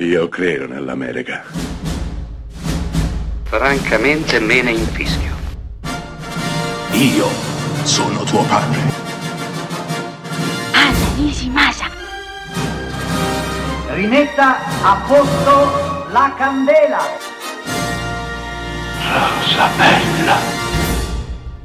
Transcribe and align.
Io 0.00 0.28
credo 0.28 0.68
nell'America. 0.68 1.42
Francamente 3.42 4.38
me 4.38 4.62
ne 4.62 4.70
infischio. 4.70 5.34
Io 6.92 7.26
sono 7.82 8.22
tuo 8.22 8.44
padre. 8.44 8.78
Anna 10.72 11.14
Nishimasa. 11.16 11.86
Rimetta 13.88 14.58
a 14.84 15.04
posto 15.04 16.12
la 16.12 16.32
candela. 16.36 17.00
Rosa 19.02 19.68
bella. 19.76 20.36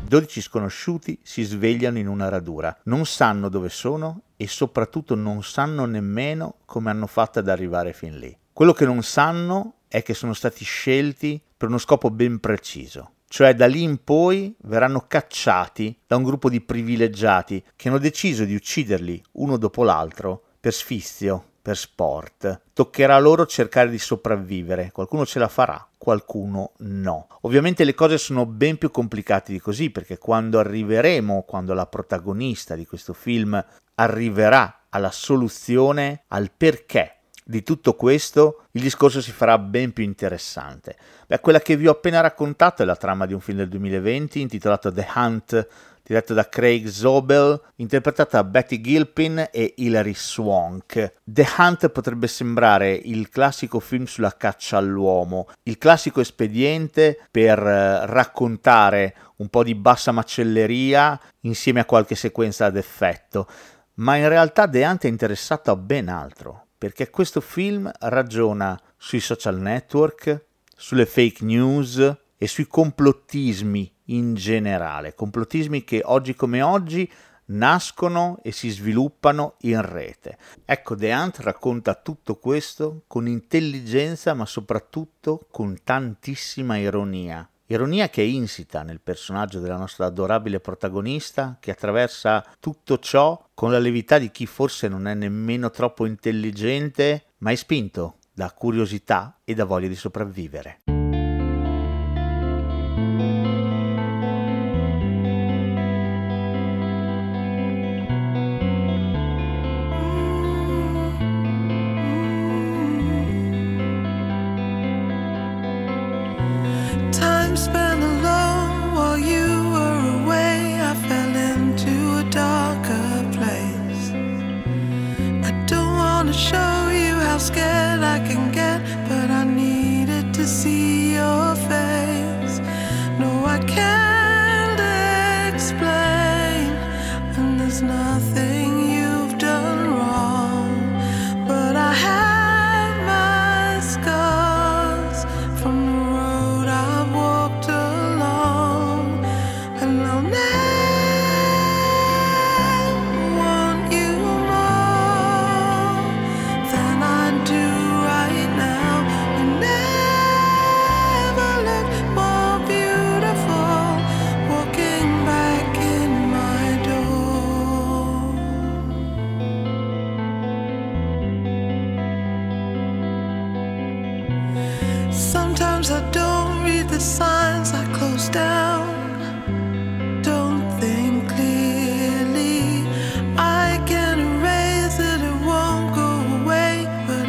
12 0.07 0.41
sconosciuti 0.41 1.19
si 1.21 1.43
svegliano 1.43 1.99
in 1.99 2.07
una 2.07 2.29
radura, 2.29 2.75
non 2.85 3.05
sanno 3.05 3.49
dove 3.49 3.69
sono 3.69 4.21
e 4.43 4.47
soprattutto 4.47 5.15
non 5.15 5.41
sanno 5.41 5.85
nemmeno 5.85 6.55
come 6.65 6.89
hanno 6.89 7.07
fatto 7.07 7.39
ad 7.39 7.47
arrivare 7.47 7.93
fin 7.93 8.19
lì. 8.19 8.37
Quello 8.51 8.73
che 8.73 8.83
non 8.83 9.01
sanno 9.01 9.75
è 9.87 10.03
che 10.03 10.13
sono 10.13 10.33
stati 10.33 10.65
scelti 10.65 11.41
per 11.55 11.69
uno 11.69 11.77
scopo 11.77 12.11
ben 12.11 12.41
preciso, 12.41 13.11
cioè 13.29 13.55
da 13.55 13.67
lì 13.67 13.83
in 13.83 14.03
poi 14.03 14.53
verranno 14.63 15.05
cacciati 15.07 15.97
da 16.05 16.17
un 16.17 16.23
gruppo 16.23 16.49
di 16.49 16.59
privilegiati 16.59 17.63
che 17.77 17.87
hanno 17.87 17.99
deciso 17.99 18.43
di 18.43 18.53
ucciderli 18.53 19.23
uno 19.33 19.55
dopo 19.55 19.83
l'altro 19.83 20.43
per 20.59 20.73
sfizio, 20.73 21.51
per 21.61 21.77
sport. 21.77 22.63
Toccherà 22.73 23.17
loro 23.19 23.45
cercare 23.45 23.89
di 23.89 23.97
sopravvivere, 23.97 24.91
qualcuno 24.91 25.25
ce 25.25 25.39
la 25.39 25.47
farà, 25.47 25.87
qualcuno 25.97 26.73
no. 26.79 27.27
Ovviamente 27.41 27.85
le 27.85 27.93
cose 27.93 28.17
sono 28.17 28.45
ben 28.45 28.77
più 28.77 28.91
complicate 28.91 29.53
di 29.53 29.59
così 29.59 29.89
perché 29.89 30.17
quando 30.17 30.59
arriveremo, 30.59 31.43
quando 31.47 31.73
la 31.73 31.85
protagonista 31.85 32.75
di 32.75 32.85
questo 32.85 33.13
film 33.13 33.63
arriverà 33.95 34.85
alla 34.89 35.11
soluzione, 35.11 36.23
al 36.27 36.51
perché 36.55 37.17
di 37.45 37.63
tutto 37.63 37.95
questo, 37.95 38.65
il 38.71 38.81
discorso 38.81 39.21
si 39.21 39.31
farà 39.31 39.57
ben 39.57 39.91
più 39.91 40.03
interessante. 40.03 40.95
Beh, 41.27 41.39
quella 41.39 41.59
che 41.59 41.75
vi 41.75 41.87
ho 41.87 41.91
appena 41.91 42.21
raccontato 42.21 42.81
è 42.81 42.85
la 42.85 42.95
trama 42.95 43.25
di 43.25 43.33
un 43.33 43.41
film 43.41 43.57
del 43.57 43.69
2020 43.69 44.39
intitolato 44.39 44.91
The 44.91 45.07
Hunt 45.15 45.67
diretto 46.05 46.33
da 46.33 46.49
Craig 46.49 46.87
Zobel, 46.87 47.59
interpretata 47.77 48.41
da 48.41 48.47
Betty 48.47 48.81
Gilpin 48.81 49.47
e 49.51 49.73
Hilary 49.77 50.13
Swank. 50.13 51.13
The 51.23 51.47
Hunt 51.57 51.89
potrebbe 51.89 52.27
sembrare 52.27 52.91
il 52.91 53.29
classico 53.29 53.79
film 53.79 54.03
sulla 54.03 54.35
caccia 54.35 54.77
all'uomo, 54.77 55.47
il 55.63 55.77
classico 55.77 56.19
espediente 56.19 57.17
per 57.31 57.57
eh, 57.57 58.05
raccontare 58.05 59.15
un 59.37 59.47
po' 59.47 59.63
di 59.63 59.75
bassa 59.75 60.11
macelleria 60.11 61.19
insieme 61.41 61.79
a 61.79 61.85
qualche 61.85 62.15
sequenza 62.15 62.65
ad 62.65 62.75
effetto, 62.75 63.47
ma 63.95 64.15
in 64.15 64.27
realtà 64.27 64.67
The 64.67 64.83
Hunt 64.83 65.03
è 65.03 65.07
interessato 65.07 65.71
a 65.71 65.75
ben 65.75 66.09
altro, 66.09 66.67
perché 66.77 67.09
questo 67.09 67.41
film 67.41 67.91
ragiona 67.99 68.79
sui 68.97 69.19
social 69.19 69.59
network, 69.59 70.45
sulle 70.75 71.05
fake 71.05 71.43
news 71.45 72.15
e 72.37 72.47
sui 72.47 72.67
complottismi 72.67 73.91
in 74.05 74.33
generale, 74.33 75.13
complottismi 75.13 75.83
che 75.83 76.01
oggi 76.03 76.35
come 76.35 76.61
oggi 76.61 77.09
nascono 77.45 78.39
e 78.41 78.51
si 78.51 78.69
sviluppano 78.69 79.55
in 79.61 79.81
rete. 79.81 80.37
Ecco, 80.65 80.95
The 80.95 81.11
Hunt 81.11 81.37
racconta 81.39 81.93
tutto 81.93 82.37
questo 82.37 83.03
con 83.07 83.27
intelligenza 83.27 84.33
ma 84.33 84.45
soprattutto 84.45 85.45
con 85.51 85.77
tantissima 85.83 86.77
ironia. 86.77 87.47
Ironia 87.73 88.09
che 88.09 88.21
è 88.21 88.25
insita 88.25 88.83
nel 88.83 89.01
personaggio 89.01 89.59
della 89.59 89.77
nostra 89.77 90.05
adorabile 90.05 90.59
protagonista 90.59 91.57
che 91.59 91.71
attraversa 91.71 92.45
tutto 92.59 92.99
ciò 92.99 93.49
con 93.53 93.71
la 93.71 93.79
levità 93.79 94.19
di 94.19 94.29
chi 94.29 94.45
forse 94.45 94.87
non 94.87 95.07
è 95.07 95.15
nemmeno 95.15 95.71
troppo 95.71 96.05
intelligente 96.05 97.25
ma 97.39 97.51
è 97.51 97.55
spinto 97.55 98.17
da 98.31 98.51
curiosità 98.51 99.39
e 99.43 99.55
da 99.55 99.65
voglia 99.65 99.87
di 99.87 99.95
sopravvivere. 99.95 100.92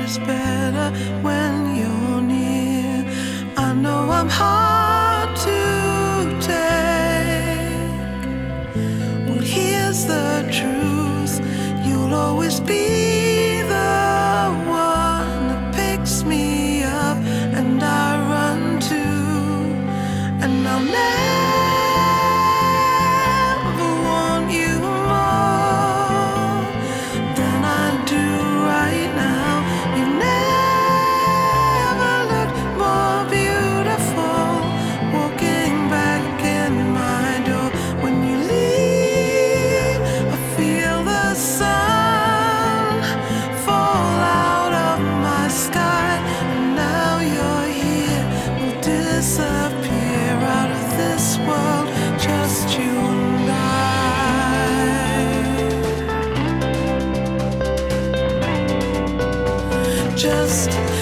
is 0.04 0.18
better 0.18 0.90
when 1.22 1.76
you're 1.76 2.20
near. 2.20 3.04
I 3.56 3.72
know 3.72 4.10
I'm 4.10 4.28
hard 4.28 5.34
to 5.48 5.60
take. 6.40 7.78
Well, 9.26 9.44
here's 9.56 10.04
the 10.04 10.46
truth 10.58 11.34
you'll 11.86 12.14
always 12.14 12.60
be. 12.60 13.13
Just 60.24 60.93